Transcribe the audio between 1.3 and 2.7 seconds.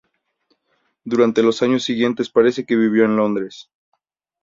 los años siguientes parece